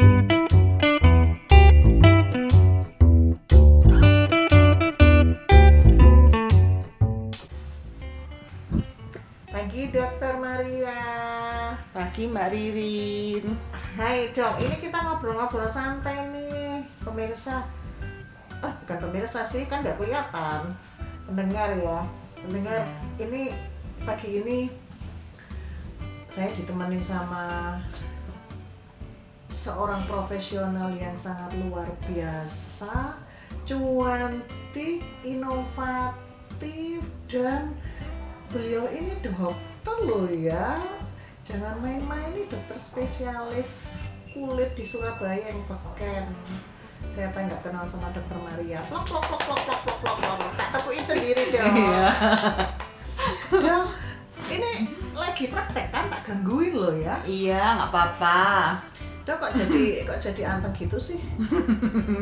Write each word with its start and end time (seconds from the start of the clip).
Pagi 0.00 0.16
Dokter 9.92 10.40
Maria. 10.40 10.96
Pagi 11.92 12.32
Mbak 12.32 12.48
Ririn. 12.48 13.44
Hai 14.00 14.32
dok, 14.32 14.56
ini 14.64 14.80
kita 14.80 15.04
ngobrol-ngobrol 15.04 15.68
santai 15.68 16.32
nih 16.32 16.80
pemirsa. 17.04 17.68
Ah 18.64 18.72
bukan 18.80 19.04
pemirsa 19.04 19.44
sih, 19.44 19.68
kan 19.68 19.84
nggak 19.84 20.00
kelihatan. 20.00 20.72
Pendengar 21.28 21.76
ya, 21.76 22.08
pendengar. 22.40 22.88
Ini 23.20 23.52
pagi 24.08 24.40
ini 24.40 24.72
saya 26.24 26.48
ditemani 26.56 27.04
sama 27.04 27.76
seorang 29.60 30.00
profesional 30.08 30.88
yang 30.96 31.12
sangat 31.12 31.52
luar 31.60 31.84
biasa, 32.08 33.12
cuantik, 33.68 35.04
inovatif, 35.20 37.04
dan 37.28 37.76
beliau 38.48 38.88
ini 38.88 39.20
dokter 39.20 39.96
loh 40.08 40.24
ya. 40.32 40.80
Jangan 41.44 41.76
main-main 41.84 42.32
ini 42.32 42.48
dokter 42.48 42.80
spesialis 42.80 43.68
kulit 44.32 44.72
di 44.72 44.80
Surabaya 44.80 45.52
yang 45.52 45.60
beken. 45.68 46.32
saya 47.12 47.32
apa 47.32 47.44
nggak 47.44 47.60
kenal 47.64 47.84
sama 47.84 48.12
dokter 48.16 48.40
Maria? 48.40 48.80
Plok, 48.88 49.04
plok, 49.08 49.24
plok, 49.28 49.40
plok, 49.44 49.60
plok, 49.60 49.98
plok, 50.00 50.16
plok. 50.24 50.52
Tak 50.56 50.68
tepuin 50.72 51.04
sendiri 51.04 51.44
dong. 51.52 51.74
Iya. 51.76 52.08
Dong, 53.60 53.88
ini 54.52 54.72
lagi 55.12 55.44
praktek 55.52 55.92
kan 55.92 56.08
tak 56.08 56.24
gangguin 56.24 56.72
loh 56.76 56.96
ya. 56.96 57.20
Iya, 57.28 57.60
nggak 57.76 57.90
apa-apa 57.92 58.40
dong 59.30 59.38
kok 59.38 59.52
jadi 59.54 59.82
kok 60.10 60.18
jadi 60.18 60.42
anteng 60.50 60.74
gitu 60.74 60.98
sih 60.98 61.22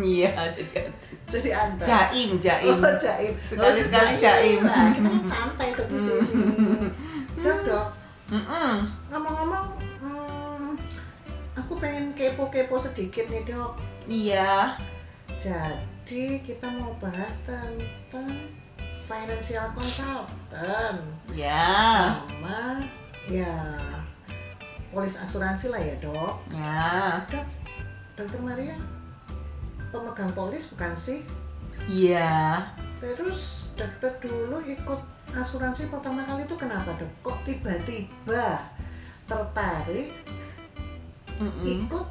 Iya, 0.04 0.52
jadi 0.52 0.92
jadi 1.28 1.50
anteng 1.56 1.88
jaim, 1.88 2.30
jaim. 2.36 2.76
Oh, 2.76 2.96
jaim. 3.00 3.32
Sekali-sekali 3.40 4.16
Oh, 4.16 4.20
jaim. 4.20 4.58
Nah, 4.64 4.92
kita 4.92 5.08
kan 5.08 5.24
santai 5.24 5.68
tuh 5.76 5.84
di 5.88 5.98
sini. 6.00 6.28
Dok, 7.44 7.58
dok, 7.68 7.86
ngomong-ngomong, 9.08 9.66
hmm, 10.02 10.74
aku 11.54 11.78
pengen 11.78 12.10
kepo-kepo 12.18 12.74
sedikit 12.76 13.30
nih 13.30 13.46
dok. 13.46 13.78
Iya. 14.10 14.74
Jadi 15.38 16.42
kita 16.42 16.66
mau 16.66 16.96
bahas 16.98 17.38
tentang 17.46 18.26
financial 18.98 19.70
consultant 19.72 20.98
Ya. 21.32 22.10
sama 22.26 22.82
ya 23.28 23.54
polis 24.88 25.16
asuransi 25.16 25.68
lah 25.68 25.80
ya 25.80 25.94
dok. 26.00 26.34
Ya. 26.48 27.20
Dok, 27.28 27.46
dokter 28.16 28.40
Maria 28.40 28.76
pemegang 29.88 30.32
polis 30.32 30.68
bukan 30.72 30.92
sih? 30.94 31.20
Iya. 31.88 32.60
Terus 32.98 33.72
dokter 33.72 34.10
dulu 34.20 34.60
ikut 34.60 35.00
asuransi 35.32 35.88
pertama 35.88 36.24
kali 36.24 36.44
itu 36.44 36.56
kenapa 36.56 36.92
dok? 36.96 37.08
Kok 37.22 37.38
tiba-tiba 37.44 38.64
tertarik 39.24 40.12
Mm-mm. 41.38 41.64
ikut 41.64 42.06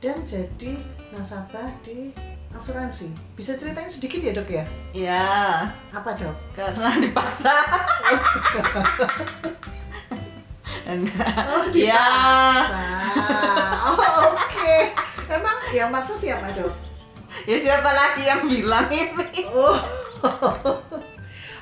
dan 0.00 0.18
jadi 0.26 0.80
nasabah 1.12 1.70
di 1.80 2.12
asuransi? 2.52 3.12
Bisa 3.36 3.54
ceritain 3.54 3.88
sedikit 3.88 4.20
ya 4.20 4.32
dok 4.32 4.48
ya? 4.48 4.64
Ya, 4.92 5.28
Apa 5.92 6.16
dok? 6.16 6.34
karena 6.52 6.92
dipaksa. 6.98 7.52
Oh 11.50 11.62
Ya. 11.74 11.98
dipaksa. 11.98 12.78
Oh 13.90 14.38
oke. 14.38 14.74
Emang 15.26 15.58
yang 15.74 15.90
maksa 15.90 16.14
siapa 16.14 16.46
dok? 16.54 16.70
Ya 17.46 17.58
siapa 17.58 17.90
lagi 17.90 18.22
yang 18.22 18.46
bilang 18.46 18.86
ini? 18.90 19.42
Oh. 19.50 19.78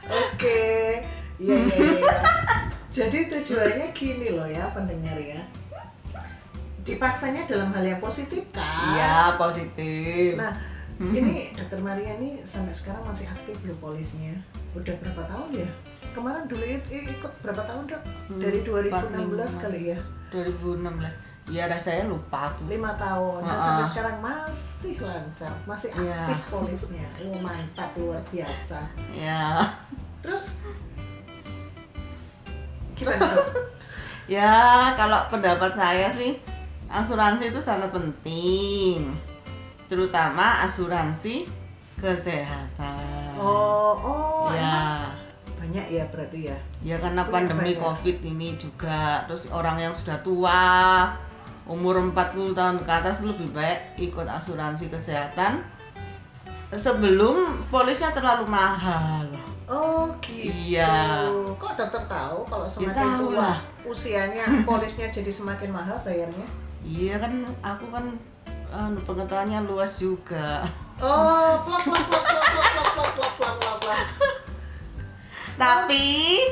Oke. 0.05 1.01
Iya 1.41 1.57
iya 1.57 1.89
iya. 1.99 2.15
Jadi 2.95 3.27
tujuannya 3.27 3.91
gini 3.91 4.29
loh 4.37 4.47
ya 4.47 4.71
pendengar 4.71 5.17
ya. 5.19 5.43
Dipaksanya 6.85 7.49
dalam 7.49 7.73
hal 7.73 7.83
yang 7.83 7.99
positif 7.99 8.45
kan? 8.53 8.93
Iya, 8.93 9.41
positif. 9.41 10.37
Nah, 10.37 10.53
ini 11.01 11.49
Dokter 11.57 11.81
Maria 11.81 12.21
ini 12.21 12.45
sampai 12.45 12.77
sekarang 12.77 13.03
masih 13.09 13.25
aktif 13.25 13.57
loh 13.65 13.75
polisnya. 13.81 14.37
Udah 14.75 14.95
berapa 14.99 15.23
tahun 15.25 15.49
ya? 15.55 15.69
Kemarin 16.11 16.45
dulu 16.45 16.63
ikut 16.91 17.33
berapa 17.41 17.63
tahun 17.63 17.83
dok? 17.87 18.03
Hmm, 18.29 18.41
Dari 18.43 18.59
2016 18.61 19.55
45. 19.55 19.63
kali 19.63 19.81
ya? 19.91 19.99
2016. 20.31 21.15
Ya, 21.45 21.69
rasanya 21.69 22.09
lupa 22.09 22.49
aku. 22.49 22.65
lima 22.67 22.97
tahun 22.97 23.45
dan 23.45 23.53
Ah. 23.53 23.61
sampai 23.61 23.85
sekarang 23.85 24.17
masih 24.19 24.97
lancar, 24.99 25.53
masih 25.69 25.93
Iya. 25.93 26.25
aktif 26.25 26.41
polisnya. 26.49 27.05
Oh 27.21 27.37
mantap 27.39 27.91
luar 27.95 28.23
biasa. 28.33 28.81
Ya. 29.13 29.61
Terus 30.21 30.57
gimana 32.95 33.33
dok? 33.33 33.49
Ya, 34.25 34.57
kalau 34.97 35.21
pendapat 35.29 35.77
saya 35.77 36.09
sih 36.09 36.41
asuransi 36.89 37.53
itu 37.53 37.61
sangat 37.61 37.93
penting. 37.93 39.13
Terutama 39.85 40.65
asuransi 40.65 41.45
kesehatan. 42.01 43.24
Oh 43.39 43.95
oh 43.99 44.49
ya. 44.53 45.11
banyak 45.59 45.87
ya 45.91 46.05
berarti 46.13 46.53
ya. 46.53 46.59
Ya 46.85 46.97
karena 47.01 47.25
Punya 47.25 47.33
pandemi 47.33 47.73
banyak. 47.73 47.83
Covid 47.83 48.17
ini 48.21 48.49
juga 48.61 49.25
terus 49.25 49.49
orang 49.49 49.81
yang 49.81 49.95
sudah 49.97 50.21
tua 50.21 50.63
umur 51.65 51.97
40 52.13 52.53
tahun 52.53 52.77
ke 52.85 52.93
atas 52.93 53.25
lebih 53.25 53.49
baik 53.57 53.97
ikut 53.97 54.29
asuransi 54.29 54.93
kesehatan 54.93 55.65
sebelum 56.75 57.65
polisnya 57.73 58.13
terlalu 58.13 58.45
mahal. 58.51 59.25
Oh 59.65 60.13
gitu. 60.21 60.53
Iya. 60.53 61.25
Kok 61.57 61.73
dokter 61.81 62.05
tahu 62.05 62.45
kalau 62.45 62.67
Ya, 62.69 62.73
semakin 62.77 63.09
tahu 63.17 63.23
tua 63.33 63.53
usianya 63.89 64.45
polisnya 64.69 65.09
jadi 65.09 65.33
semakin 65.33 65.73
mahal 65.73 65.97
bayarnya? 66.05 66.45
Iya 66.85 67.17
kan 67.17 67.49
aku 67.65 67.89
kan 67.89 68.05
anu, 68.75 68.99
pengetahuannya 69.01 69.61
luas 69.65 69.97
juga. 69.97 70.67
Oh, 70.99 71.59
plak 71.63 71.83
plak 71.85 72.03
plak 72.07 72.23
plak 72.23 72.45
plak 72.45 72.69
plak 72.75 72.89
plak 72.91 73.11
plak 73.15 73.33
plak 73.39 73.55
plak 73.57 73.77
plak. 73.81 74.07
Tapi 75.55 76.07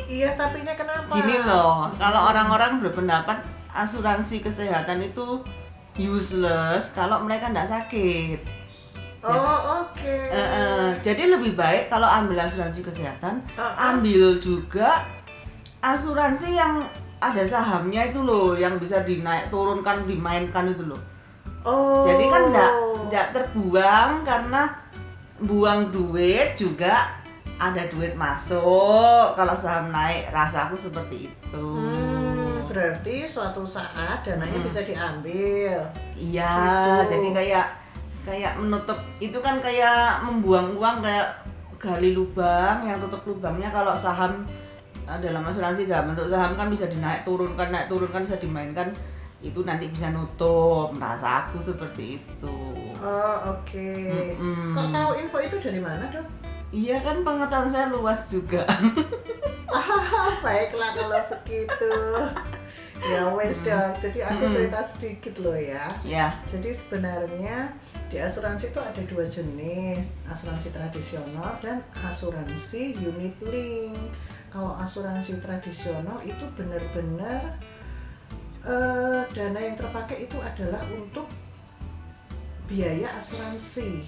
Iya, 0.06 0.38
tapinya 0.38 0.74
kenapa? 0.74 1.10
gini 1.10 1.36
loh, 1.42 1.90
kalau 1.98 2.30
orang-orang 2.30 2.78
berpendapat 2.78 3.42
asuransi 3.68 4.38
kesehatan 4.38 5.02
itu 5.02 5.42
useless 5.98 6.94
kalau 6.94 7.18
mereka 7.20 7.50
tidak 7.50 7.66
sakit. 7.68 8.38
Oh, 9.22 9.82
oke. 9.82 10.02
Eh, 10.30 10.34
eh, 10.34 10.86
jadi 10.98 11.30
lebih 11.30 11.54
baik 11.54 11.86
kalau 11.86 12.06
ambil 12.06 12.42
asuransi 12.42 12.82
kesehatan, 12.82 13.42
Eh, 13.54 13.62
eh. 13.62 13.72
ambil 13.90 14.38
juga 14.38 15.02
asuransi 15.78 16.54
yang 16.54 16.82
ada 17.18 17.42
sahamnya 17.42 18.10
itu 18.10 18.18
loh, 18.18 18.54
yang 18.54 18.78
bisa 18.78 19.02
dinaik 19.02 19.46
turunkan, 19.46 20.06
dimainkan 20.06 20.70
itu 20.70 20.86
loh. 20.86 20.98
Oh. 21.62 22.02
Jadi 22.02 22.24
kan 22.26 22.42
enggak 22.50 22.72
enggak 23.06 23.26
terbuang 23.30 24.10
karena 24.22 24.62
buang 25.38 25.90
duit 25.90 26.54
juga 26.54 27.10
ada 27.56 27.86
duit 27.86 28.14
masuk. 28.14 29.34
Kalau 29.34 29.54
saham 29.54 29.90
naik, 29.90 30.30
rasaku 30.30 30.74
seperti 30.74 31.30
itu. 31.30 31.66
Hmm, 31.78 32.66
berarti 32.66 33.22
suatu 33.22 33.62
saat 33.62 34.26
dananya 34.26 34.58
Hmm. 34.58 34.66
bisa 34.66 34.82
diambil. 34.82 35.78
Iya, 36.12 36.50
Gitu. 36.50 37.10
jadi 37.14 37.28
kayak 37.32 37.66
kayak 38.22 38.52
menutup 38.54 38.98
itu 39.18 39.38
kan 39.38 39.58
kayak 39.58 40.22
membuang 40.22 40.74
uang 40.74 41.02
kayak 41.02 41.42
gali 41.78 42.14
lubang 42.14 42.86
yang 42.86 42.98
tutup 42.98 43.26
lubangnya 43.26 43.66
kalau 43.68 43.98
saham 43.98 44.46
eh, 45.02 45.18
dalam 45.18 45.42
asuransi 45.42 45.90
dalam 45.90 46.14
bentuk 46.14 46.30
saham 46.30 46.54
kan 46.54 46.70
bisa 46.70 46.86
dinaik 46.86 47.26
turunkan 47.26 47.74
naik 47.74 47.90
turunkan 47.90 48.22
bisa 48.22 48.38
dimainkan 48.38 48.94
itu 49.42 49.60
nanti 49.62 49.90
bisa 49.90 50.08
nutup 50.08 50.94
merasa 50.94 51.44
aku 51.44 51.58
seperti 51.58 52.16
itu 52.16 52.56
Oh, 52.96 53.36
oke. 53.50 53.90
Mm-mm. 54.38 54.70
Kok 54.72 54.88
tahu 54.88 55.10
info 55.18 55.38
itu 55.38 55.56
dari 55.58 55.82
mana, 55.82 56.06
Dok? 56.08 56.22
iya 56.70 57.02
kan 57.02 57.20
pengetahuan 57.20 57.66
saya 57.66 57.90
luas 57.90 58.30
juga 58.30 58.62
Ah, 59.68 60.30
baiklah 60.38 60.90
kalau 60.94 61.20
begitu. 61.28 61.92
Ya 63.02 63.26
wes, 63.34 63.58
Dok. 63.60 63.98
Jadi 63.98 64.22
aku 64.22 64.46
Mm-mm. 64.46 64.54
cerita 64.54 64.78
sedikit 64.80 65.34
loh 65.42 65.58
ya. 65.58 65.90
ya 66.06 66.30
Jadi 66.46 66.70
sebenarnya 66.70 67.74
di 68.06 68.20
asuransi 68.20 68.70
itu 68.70 68.78
ada 68.78 69.02
dua 69.08 69.24
jenis, 69.26 70.22
asuransi 70.28 70.70
tradisional 70.70 71.58
dan 71.58 71.82
asuransi 71.98 72.94
unit 72.94 73.34
link. 73.42 73.98
Kalau 74.52 74.76
asuransi 74.78 75.40
tradisional 75.40 76.20
itu 76.22 76.44
benar-benar 76.54 77.56
eh, 78.62 79.20
dana 79.30 79.58
yang 79.58 79.74
terpakai 79.74 80.26
itu 80.26 80.38
adalah 80.38 80.82
untuk 80.88 81.26
biaya 82.66 83.08
asuransi. 83.18 84.06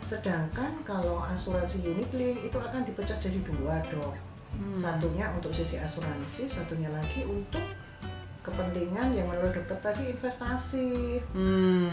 Sedangkan 0.00 0.84
kalau 0.84 1.24
asuransi 1.24 1.80
unit 1.82 2.10
link 2.12 2.38
itu 2.44 2.58
akan 2.60 2.84
dipecah 2.84 3.16
jadi 3.16 3.40
dua 3.42 3.80
dok. 3.88 4.14
Hmm. 4.54 4.70
Satunya 4.70 5.32
untuk 5.34 5.50
sisi 5.50 5.80
asuransi, 5.80 6.46
satunya 6.46 6.86
lagi 6.92 7.26
untuk 7.26 7.64
kepentingan 8.44 9.16
yang 9.16 9.26
menurut 9.26 9.56
dokter 9.56 9.80
tadi 9.80 10.12
investasi 10.12 11.16
Hmm. 11.32 11.88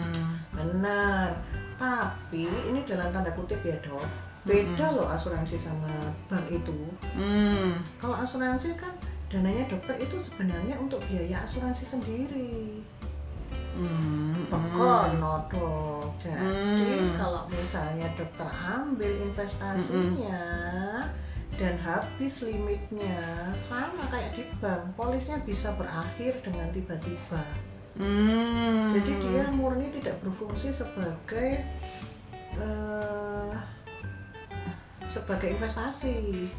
benar 0.52 1.40
tapi 1.80 2.44
ini 2.44 2.84
dalam 2.84 3.08
tanda 3.16 3.32
kutip 3.32 3.64
ya 3.64 3.74
dok 3.80 4.04
beda 4.44 5.00
loh 5.00 5.08
asuransi 5.08 5.56
sama 5.56 5.88
bank 6.28 6.52
itu 6.52 6.76
Hmm. 7.16 7.80
kalau 7.96 8.20
asuransi 8.20 8.76
kan 8.76 8.92
dananya 9.31 9.63
dokter 9.66 9.95
itu 9.98 10.19
sebenarnya 10.19 10.75
untuk 10.75 11.00
biaya 11.07 11.39
asuransi 11.42 11.86
sendiri 11.88 12.83
Hmm. 13.72 14.51
Bekono 14.51 15.48
dok 15.48 16.19
jadi 16.19 16.36
Hmm. 17.00 17.16
kalau 17.16 17.48
misalnya 17.48 18.12
dokter 18.19 18.44
ambil 18.68 19.07
investasinya 19.24 20.44
dan 21.56 21.80
habis 21.80 22.44
limitnya 22.44 23.56
sama 23.63 24.04
kayak 24.12 24.36
di 24.36 24.44
bank 24.60 24.92
polisnya 25.00 25.39
bisa 25.48 25.72
berakhir 25.80 26.44
dengan 26.44 26.68
tiba-tiba 26.75 27.44
Hmm. 27.95 28.92
jadi 28.92 29.12
dia 29.24 29.44
murni 29.56 29.88
tidak 29.95 30.19
berfungsi 30.19 30.75
sebagai 30.75 31.63
eh, 32.60 33.54
sebagai 35.07 35.56
investasi 35.56 36.51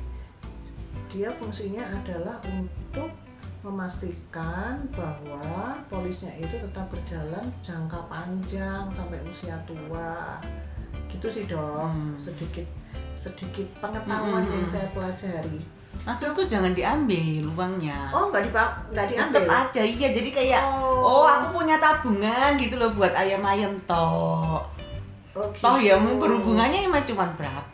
dia 1.12 1.28
fungsinya 1.30 1.84
adalah 1.84 2.40
untuk 2.42 3.12
memastikan 3.62 4.82
bahwa 4.90 5.44
polisnya 5.86 6.34
itu 6.34 6.56
tetap 6.58 6.88
berjalan 6.88 7.44
jangka 7.60 8.00
panjang 8.06 8.90
sampai 8.90 9.18
usia 9.22 9.54
tua 9.62 10.40
gitu 11.06 11.26
sih 11.26 11.44
dok 11.44 11.86
Hmm. 11.86 12.16
sedikit 12.16 12.64
sedikit 13.14 13.68
pengetahuan 13.78 14.40
Hmm. 14.40 14.54
yang 14.54 14.66
saya 14.66 14.88
pelajari 14.90 15.60
Maksudku 16.02 16.42
jangan 16.42 16.72
diambil 16.72 17.46
uangnya. 17.52 18.10
oh 18.10 18.26
nggak 18.26 18.50
dipa- 18.50 18.74
nggak 18.90 19.06
diambil 19.06 19.38
Tetep 19.38 19.52
aja 19.52 19.82
iya 19.84 20.08
jadi 20.10 20.30
kayak 20.32 20.62
Oh. 20.64 21.22
oh 21.22 21.24
aku 21.24 21.46
punya 21.54 21.76
tabungan 21.76 22.56
gitu 22.56 22.74
loh 22.74 22.90
buat 22.90 23.12
ayam-ayam 23.12 23.76
toh. 23.84 24.58
Oh, 25.32 25.48
Toh 25.54 25.76
ya 25.78 25.94
gitu. 25.94 26.02
mau 26.02 26.16
berhubungannya 26.18 26.84
emang 26.84 27.04
cuman 27.04 27.30
berapa? 27.34 27.71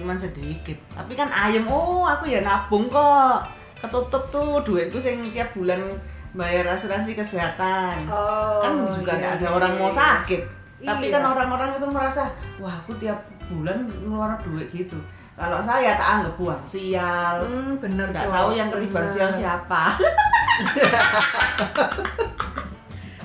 Cuman 0.00 0.16
sedikit. 0.16 0.80
Tapi 0.96 1.12
kan 1.12 1.28
ayam 1.28 1.68
oh 1.68 2.08
aku 2.08 2.32
ya 2.32 2.40
nabung 2.40 2.88
kok. 2.88 3.44
Ketutup 3.76 4.24
tuh 4.32 4.64
duitku 4.64 4.96
sing 4.96 5.20
tiap 5.28 5.52
bulan 5.52 5.84
bayar 6.32 6.64
asuransi 6.72 7.12
kesehatan. 7.12 8.06
oh, 8.06 8.62
kan 8.62 8.72
juga 8.96 9.12
iya, 9.12 9.20
nggak 9.20 9.32
ada 9.36 9.46
iya, 9.46 9.50
orang 9.50 9.72
iya, 9.74 9.80
mau 9.80 9.90
iya. 9.90 9.98
sakit. 9.98 10.42
Tapi 10.80 11.04
Iya. 11.10 11.14
kan 11.18 11.22
orang-orang 11.36 11.70
itu 11.76 11.86
merasa, 11.92 12.22
wah 12.56 12.72
aku 12.80 12.96
tiap 12.96 13.20
bulan 13.52 13.84
ngeluarin 13.84 14.40
duit 14.46 14.68
gitu. 14.72 14.96
Kalau 15.36 15.60
saya 15.64 15.96
tak 15.96 16.08
anggap 16.20 16.34
buang 16.36 16.62
sial. 16.68 17.44
Hmm, 17.44 17.76
bener 17.80 18.08
Nggak 18.12 18.28
tahu 18.28 18.50
yang 18.56 18.68
terlibat 18.68 19.08
sial 19.08 19.32
siapa. 19.32 19.96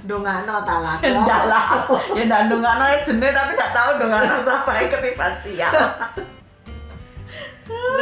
Dongano 0.07 0.55
talak. 0.63 1.03
Enggak 1.03 1.43
lah. 1.49 1.65
Ya 2.15 2.23
ndak 2.29 2.41
ndongakno 2.47 2.83
ae 2.87 3.03
jenenge 3.03 3.35
tapi 3.35 3.51
ndak 3.57 3.71
tahu 3.75 3.89
ndongakno 3.99 4.35
siapa 4.47 4.71
yang 4.79 4.89
ketiban 4.91 5.33
sial. 5.43 5.73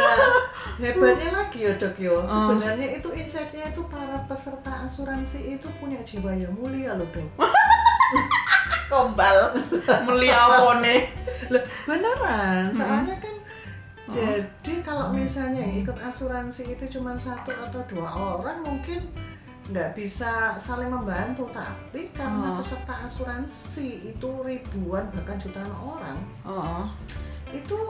Nah, 0.04 0.18
hebatnya 0.80 1.30
lagi 1.32 1.58
ya 1.64 1.72
dok 1.74 1.96
yo. 1.96 2.20
Oh. 2.20 2.26
Sebenarnya 2.26 2.98
itu 2.98 3.08
insightnya 3.10 3.64
itu 3.68 3.82
para 3.86 4.20
peserta 4.24 4.84
asuransi 4.84 5.56
itu 5.56 5.68
punya 5.80 6.00
jiwa 6.00 6.32
yang 6.32 6.52
mulia 6.52 6.92
loh 6.94 7.08
dok. 7.08 7.28
Kombal. 8.90 9.56
Mulia 10.04 10.38
wone. 10.60 11.08
Beneran. 11.88 12.68
Soalnya 12.70 13.16
kan 13.18 13.34
Oh. 14.04 14.12
jadi 14.12 14.84
kalau 14.84 15.08
misalnya 15.08 15.64
yang 15.64 15.80
ikut 15.80 15.96
asuransi 15.96 16.76
itu 16.76 17.00
cuma 17.00 17.16
satu 17.16 17.48
atau 17.56 17.80
dua 17.88 18.04
orang 18.36 18.60
mungkin 18.60 19.00
nggak 19.72 19.96
bisa 19.96 20.52
saling 20.60 20.92
membantu 20.92 21.48
tapi 21.48 22.12
karena 22.12 22.52
Oh. 22.52 22.60
peserta 22.60 23.08
asuransi 23.08 24.12
itu 24.12 24.28
ribuan 24.44 25.08
bahkan 25.08 25.40
jutaan 25.40 25.72
orang 25.72 26.20
Oh. 26.44 26.84
itu 27.48 27.80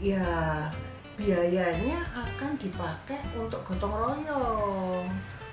ya 0.00 0.24
biayanya 1.22 1.98
akan 2.12 2.50
dipakai 2.56 3.20
untuk 3.32 3.62
gotong 3.62 3.94
royong 3.94 5.06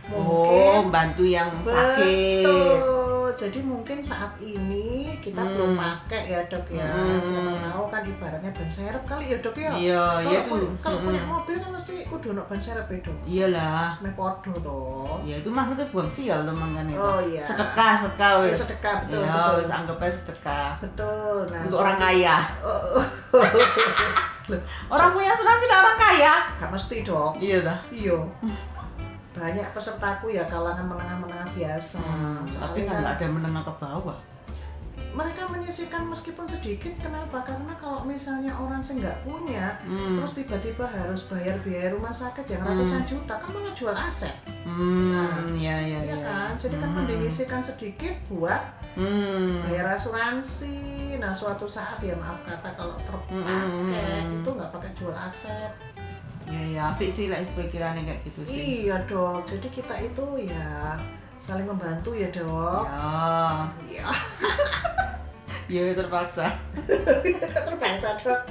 Oh, 0.10 0.18
mungkin 0.18 0.89
bantu 0.89 1.21
yang 1.21 1.54
sakit. 1.62 2.42
betul 2.42 3.30
jadi 3.31 3.62
mungkin 3.62 4.01
saat 4.01 4.33
ini 4.42 5.13
kita 5.16 5.38
Hmm. 5.38 5.54
belum 5.54 5.71
pakai 5.77 6.21
ya 6.27 6.42
dok 6.44 6.66
ya 6.68 6.81
Hmm. 6.81 7.21
siapa 7.21 7.54
tahu 7.62 7.83
kan 7.88 8.01
ibaratnya 8.04 8.50
ban 8.50 8.66
serep 8.68 9.04
kali 9.06 9.30
ya 9.30 9.38
dok 9.38 9.54
ya 9.54 9.69
Iya, 9.69 10.01
kalau, 10.18 10.25
iya 10.25 10.39
tuh. 10.42 10.66
kalau 10.81 10.98
Mm-mm. 10.98 11.07
punya 11.07 11.24
mobil 11.24 11.56
kan 11.56 11.69
mesti 11.69 11.94
kudu 12.04 12.27
ono 12.27 12.42
ban 12.44 12.57
serep 12.60 12.89
ya 12.89 12.98
dok 13.00 13.18
Iyalah. 13.24 13.89
meh 14.01 14.13
podo 14.13 14.54
toh 14.60 15.22
Ya 15.22 15.38
itu 15.38 15.48
maksudnya 15.48 15.86
buang 15.88 16.10
sial 16.10 16.42
teman 16.42 16.69
kan 16.74 16.86
itu. 16.86 16.98
Oh, 16.98 17.22
iya. 17.22 17.45
Sedekah, 17.45 17.94
sedekah 17.94 18.31
Ya, 18.33 18.42
wis. 18.44 18.57
sedekah, 18.57 18.95
betul, 19.06 19.22
Ya, 19.22 19.30
betul. 19.31 19.54
wis 19.56 19.69
anggapnya 19.69 20.10
sedekah. 20.10 20.69
betul 20.81 21.38
nah 21.45 21.62
Untuk 21.62 21.77
orang 21.77 21.98
kaya. 22.01 22.38
Orang 24.88 25.10
punya 25.12 25.30
asuransi 25.30 25.66
lah 25.66 25.78
orang 25.80 25.98
kaya. 25.98 26.34
gak 26.56 26.69
mesti 26.69 26.96
dok 27.01 27.31
Iya 27.38 27.57
dah. 27.62 27.80
iya 27.90 28.16
banyak 29.30 29.68
pesertaku 29.72 30.30
ya 30.30 30.44
kalangan 30.44 30.84
menengah-menengah 30.86 31.48
biasa 31.54 31.98
Hmm, 31.98 32.44
tapi 32.50 32.84
kan 32.84 33.00
nggak 33.00 33.13
ada 33.13 33.24
yang 33.24 33.36
menengah 33.36 33.63
ke 33.63 33.74
bawah. 33.78 34.18
Mereka 35.10 35.42
menyisihkan 35.48 36.06
meskipun 36.06 36.46
sedikit 36.46 36.94
kenapa? 36.96 37.42
Karena 37.42 37.74
kalau 37.74 38.02
misalnya 38.02 38.52
orang 38.52 38.78
sih 38.78 38.98
nggak 38.98 39.22
punya 39.22 39.74
Hmm. 39.82 40.16
terus 40.16 40.36
tiba-tiba 40.36 40.86
harus 40.86 41.26
bayar 41.26 41.58
biaya 41.60 41.90
rumah 41.90 42.12
sakit 42.12 42.46
yang 42.48 42.62
ratusan 42.62 43.04
juta 43.04 43.34
kan 43.34 43.50
malah 43.50 43.74
jual 43.74 43.92
aset. 43.92 44.36
Hmm, 44.62 45.50
ya 45.56 45.76
ya 45.76 46.00
ya 46.00 46.14
ya. 46.14 46.18
kan? 46.20 46.50
Jadi 46.56 46.76
kan 46.78 46.90
mending 46.92 47.20
nyisihkan 47.22 47.60
sedikit 47.60 48.14
buat 48.28 48.62
Hmm. 48.94 49.64
bayar 49.64 49.94
asuransi. 49.94 50.78
Nah 51.16 51.32
suatu 51.32 51.66
saat 51.66 51.98
ya 52.00 52.14
maaf 52.14 52.38
kata 52.44 52.70
kalau 52.74 52.94
terpakai 53.00 53.66
Hmm. 54.22 54.36
itu 54.36 54.50
nggak 54.50 54.70
pakai 54.70 54.92
jual 54.94 55.12
aset. 55.12 55.74
Ya 56.46 56.62
ya, 56.68 56.82
apik 56.90 57.08
sih 57.08 57.30
lah 57.30 57.38
pikirannya 57.48 58.02
kayak 58.04 58.26
gitu 58.26 58.42
sih. 58.44 58.58
iya 58.82 58.98
dok 59.06 59.46
jadi 59.46 59.70
kita 59.70 59.94
itu 60.02 60.26
ya 60.44 60.98
saling 61.38 61.62
membantu 61.64 62.10
ya 62.12 62.26
dok 62.30 62.90
Ya, 63.86 64.10
iya 65.69 65.94
ya 65.94 65.94
terpaksa. 65.94 66.50
terbiasa 67.69 68.10
dok 68.24 68.42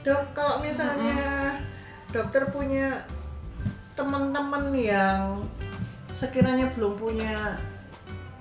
dok 0.00 0.22
kalau 0.32 0.56
misalnya 0.64 1.52
dokter 2.08 2.48
punya 2.48 2.96
teman-teman 3.92 4.72
yang 4.72 5.44
sekiranya 6.16 6.72
belum 6.72 6.96
punya 6.96 7.58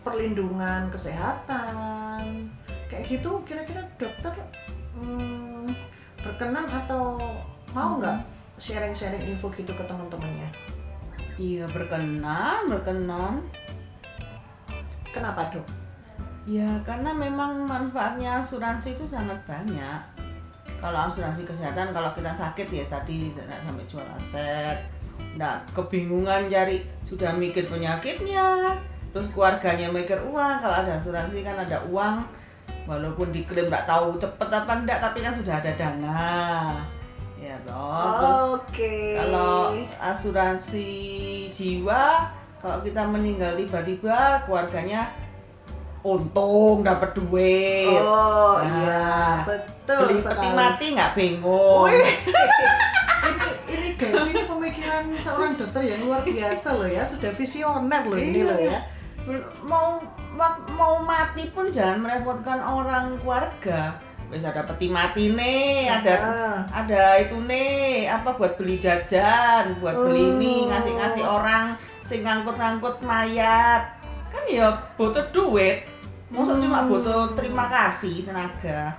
perlindungan 0.06 0.88
kesehatan 0.88 2.48
kayak 2.88 3.06
gitu 3.06 3.44
kira-kira 3.44 3.84
dokter 4.00 4.32
hmm, 4.96 5.68
berkenan 6.24 6.66
atau 6.66 7.20
mau 7.76 8.00
nggak 8.00 8.24
sharing-sharing 8.56 9.28
info 9.28 9.52
gitu 9.52 9.72
ke 9.76 9.84
teman-temannya 9.84 10.50
Iya 11.40 11.72
berkenan, 11.72 12.68
berkenan. 12.68 13.48
Kenapa 15.12 15.50
dok 15.54 15.68
Ya 16.50 16.82
karena 16.82 17.14
memang 17.14 17.70
manfaatnya 17.70 18.42
asuransi 18.42 18.98
itu 18.98 19.06
sangat 19.06 19.38
banyak. 19.46 20.02
Kalau 20.82 21.12
asuransi 21.12 21.46
kesehatan 21.46 21.94
kalau 21.94 22.10
kita 22.18 22.34
sakit 22.34 22.66
ya 22.74 22.82
tadi 22.90 23.30
sampai 23.38 23.86
jual 23.86 24.02
aset, 24.18 24.82
nggak 25.38 25.70
kebingungan 25.78 26.50
cari 26.50 26.82
sudah 27.06 27.38
mikir 27.38 27.70
penyakitnya, 27.70 28.74
terus 29.14 29.30
keluarganya 29.30 29.94
mikir 29.94 30.18
uang. 30.26 30.58
Kalau 30.58 30.74
ada 30.74 30.98
asuransi 30.98 31.46
kan 31.46 31.60
ada 31.62 31.86
uang, 31.86 32.26
walaupun 32.90 33.30
diklaim 33.30 33.70
nggak 33.70 33.86
tahu 33.86 34.18
cepet 34.18 34.50
apa 34.50 34.74
enggak, 34.74 35.00
tapi 35.06 35.22
kan 35.22 35.34
sudah 35.38 35.62
ada 35.62 35.72
dana. 35.78 36.26
Ya 37.38 37.62
toh. 37.62 37.94
Terus 38.18 38.42
oke 38.58 38.96
kalau 39.22 39.76
asuransi 40.02 40.90
jiwa, 41.54 42.26
kalau 42.60 42.78
kita 42.80 43.02
meninggal 43.04 43.56
tiba-tiba, 43.56 44.20
keluarganya 44.44 45.12
untung 46.02 46.80
dapat 46.82 47.12
duit. 47.14 47.92
oh 47.94 48.56
Nah, 48.58 48.72
iya 48.78 49.08
betul 49.44 50.00
Beli 50.06 50.16
sekali. 50.18 50.36
peti 50.38 50.50
mati 50.54 50.86
nggak 50.94 51.12
bingung. 51.14 51.88
Ini 53.20 53.46
ini 53.70 53.90
guys 53.94 54.26
ini 54.26 54.42
pemikiran 54.44 55.04
seorang 55.14 55.54
dokter 55.54 55.84
yang 55.86 56.02
luar 56.02 56.24
biasa 56.24 56.74
loh 56.74 56.88
ya 56.88 57.04
sudah 57.04 57.30
visioner 57.30 58.02
loh 58.04 58.18
ini 58.18 58.40
Iya. 58.40 58.48
loh 58.48 58.60
ya 58.60 58.80
Mau 59.62 60.02
wak- 60.34 60.66
mau 60.72 60.98
mati 61.00 61.46
pun 61.48 61.68
jangan 61.68 62.00
merepotkan 62.00 62.58
orang 62.58 63.20
keluarga. 63.20 63.94
Wis 64.28 64.42
ada 64.42 64.62
peti 64.64 64.88
mati 64.88 65.30
nih, 65.30 65.86
ada 65.88 66.14
Ah. 66.16 66.58
ada 66.72 67.18
itu 67.20 67.38
nih 67.40 68.06
apa 68.08 68.30
buat 68.32 68.56
beli 68.56 68.78
jajan, 68.78 69.78
buat 69.78 69.94
beli 70.00 70.34
ini 70.34 70.56
Oh. 70.60 70.70
ngasih-ngasih 70.70 71.24
orang 71.24 71.66
sing 72.10 72.26
ngangkut-ngangkut 72.26 73.06
mayat. 73.06 73.86
Kan 74.34 74.44
ya 74.50 74.74
butuh 74.98 75.30
duit. 75.30 75.86
Masa 76.30 76.58
cuma 76.58 76.82
Hmm. 76.82 76.90
butuh 76.90 77.34
terima 77.34 77.70
kasih 77.70 78.26
tenaga. 78.26 78.98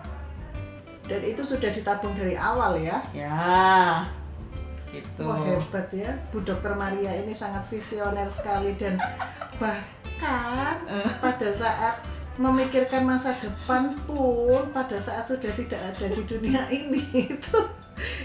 dan 1.03 1.27
itu 1.27 1.43
sudah 1.43 1.75
ditabung 1.75 2.15
dari 2.15 2.39
awal 2.39 2.79
ya 2.79 3.03
Ya. 3.11 3.35
gitu 4.87 5.27
Wah 5.27 5.43
hebat 5.43 5.91
ya, 5.91 6.07
Bu 6.31 6.39
Dokter 6.39 6.71
Maria 6.71 7.11
ini 7.11 7.35
sangat 7.35 7.67
visioner 7.67 8.31
sekali 8.31 8.79
dan 8.79 8.95
bahkan 9.61 10.79
pada 11.19 11.51
saat 11.51 11.99
memikirkan 12.39 13.03
masa 13.03 13.35
depan 13.43 13.99
pun 14.07 14.71
pada 14.71 14.95
saat 14.97 15.27
sudah 15.27 15.51
tidak 15.51 15.83
ada 15.83 16.07
di 16.09 16.23
dunia 16.23 16.63
ini 16.71 17.03
itu 17.27 17.59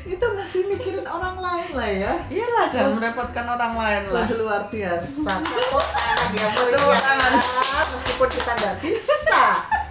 itu 0.06 0.26
masih 0.38 0.62
mikirin 0.72 1.04
orang 1.04 1.36
lain 1.42 1.70
lah 1.74 1.90
ya. 1.90 2.14
iyalah 2.30 2.66
jangan 2.70 2.96
merepotkan 3.02 3.46
orang 3.50 3.74
lain 3.76 4.04
lah 4.14 4.26
luar 4.38 4.62
biasa. 4.70 5.42
Tangan 5.44 6.30
ya 6.32 6.48
ya. 6.54 7.00
tangan. 7.02 7.32
Meskipun 7.92 8.30
kita 8.30 8.52
nggak 8.56 8.76
bisa 8.80 9.42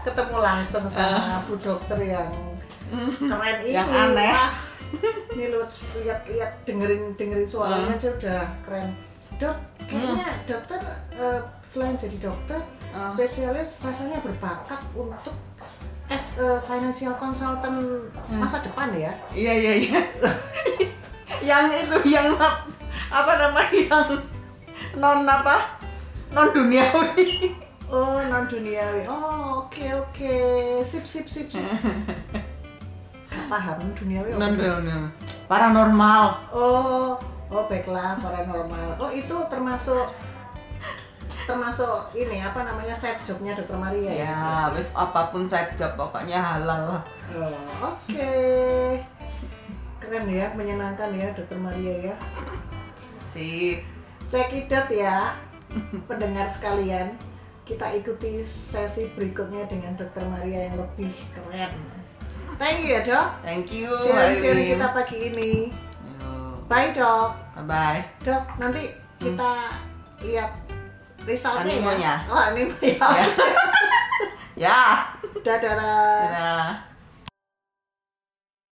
ketemu 0.07 0.37
langsung 0.41 0.85
sama 0.87 1.43
Bu 1.45 1.55
Dokter 1.59 1.99
yang 2.01 2.31
keren 3.19 3.57
ini. 3.67 3.75
Yang 3.75 3.89
aneh. 3.91 4.35
Ini 5.35 5.45
lu 5.51 5.67
lihat-lihat 6.01 6.51
dengerin 6.63 7.19
dengerin 7.19 7.49
suaranya 7.49 7.99
aja 7.99 8.09
udah 8.15 8.43
keren. 8.63 8.89
Dok, 9.35 9.57
kayaknya 9.91 10.31
dokter 10.47 10.79
eh, 11.19 11.43
selain 11.67 11.99
jadi 11.99 12.23
dokter, 12.23 12.63
Ah. 12.95 13.11
spesialis 13.11 13.83
rasanya 13.83 14.23
berbakat 14.23 14.79
untuk 14.95 15.35
as 16.15 16.39
a 16.39 16.63
financial 16.63 17.11
consultant 17.19 18.07
masa 18.31 18.63
depan 18.63 18.95
ya. 18.95 19.11
iya 19.35 19.53
iya 19.53 19.73
iya 19.83 20.01
yang 21.51 21.67
itu 21.69 21.97
yang 22.07 22.31
ap- 22.39 22.71
apa 23.11 23.33
namanya 23.35 23.75
yang 23.75 24.09
non 24.95 25.27
apa 25.27 25.75
non 26.31 26.55
duniawi 26.55 27.51
Oh, 27.85 28.19
non 28.27 28.49
duniawi. 28.49 29.07
Oh, 29.07 29.69
oke 29.69 29.87
oke. 29.95 30.35
Sip 30.83 31.05
sip 31.07 31.29
sip 31.31 31.47
sip. 31.47 31.63
Gak 33.31 33.47
paham 33.47 33.79
duniawi 33.95 34.35
non 34.35 34.57
duniawi 34.57 35.11
paranormal 35.47 36.49
Oh, 36.51 37.15
oh 37.53 37.63
baiklah 37.71 38.19
paranormal. 38.19 38.99
Oh, 38.99 39.11
itu 39.13 39.37
termasuk 39.47 40.11
termasuk 41.45 42.13
ini 42.13 42.41
apa 42.41 42.65
namanya 42.65 42.93
set 42.93 43.21
jobnya 43.21 43.53
Dokter 43.53 43.77
Maria 43.77 44.09
ya? 44.09 44.25
ya 44.25 44.39
wis 44.73 44.89
apa 44.93 45.29
pun 45.29 45.45
side 45.45 45.77
job 45.77 45.93
pokoknya 45.95 46.41
halal 46.41 46.97
lah 46.97 47.03
Oh, 47.35 47.57
oke. 47.81 48.37
Keren 49.99 50.29
ya, 50.29 50.53
menyenangkan 50.53 51.17
ya 51.17 51.33
Dokter 51.33 51.57
Maria 51.57 52.13
ya. 52.13 52.15
sip 53.25 53.81
Cekidot 54.25 54.89
ya, 54.89 55.33
pendengar 56.05 56.45
sekalian. 56.47 57.17
Kita 57.65 57.89
ikuti 57.93 58.45
sesi 58.45 59.09
berikutnya 59.13 59.65
dengan 59.65 59.97
Dokter 59.97 60.21
Maria 60.25 60.69
yang 60.69 60.77
lebih 60.81 61.13
keren. 61.33 61.73
Thank 62.55 62.85
you 62.85 62.93
ya 62.93 63.01
dok. 63.03 63.29
thank 63.43 63.67
you 63.69 63.89
Sharing-sharing 63.99 64.77
kita 64.77 64.87
pagi 64.93 65.19
ini. 65.33 65.53
Yo, 66.21 66.29
Bye 66.69 66.93
dok. 66.93 67.35
bye 67.57 67.65
bye 67.65 68.01
Dok, 68.21 68.45
nanti 68.57 68.93
kita 69.17 69.53
lihat 70.21 70.53
resultnya 71.27 71.75
Animonya. 71.77 72.15
ya. 72.21 72.31
Oh, 72.31 72.41
animo 72.41 72.77
ya. 72.85 73.25
ya 74.57 74.81
Dadah. 75.45 75.77
dadah 75.77 76.94